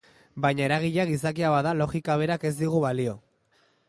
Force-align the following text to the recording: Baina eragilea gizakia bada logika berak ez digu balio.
Baina 0.45 0.63
eragilea 0.67 1.05
gizakia 1.11 1.51
bada 1.55 1.73
logika 1.81 2.15
berak 2.21 2.47
ez 2.51 2.53
digu 2.63 2.81
balio. 2.89 3.15